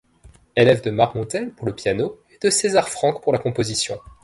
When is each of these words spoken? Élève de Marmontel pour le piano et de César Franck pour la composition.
Élève 0.55 0.81
de 0.81 0.89
Marmontel 0.89 1.51
pour 1.51 1.67
le 1.67 1.75
piano 1.75 2.19
et 2.33 2.39
de 2.41 2.49
César 2.49 2.89
Franck 2.89 3.21
pour 3.21 3.33
la 3.33 3.37
composition. 3.37 3.99